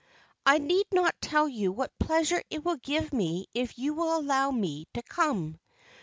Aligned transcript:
I 0.47 0.57
need 0.57 0.87
not 0.91 1.21
tell 1.21 1.47
you 1.47 1.71
what 1.71 1.99
pleasure 1.99 2.41
it 2.49 2.63
will 2.65 2.77
give 2.77 3.13
me 3.13 3.45
if 3.53 3.77
you 3.77 3.93
will 3.93 4.17
allow 4.17 4.49
me 4.49 4.87
to 4.95 5.03
come. 5.03 5.59